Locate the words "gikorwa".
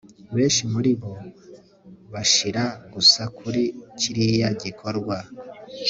4.63-5.17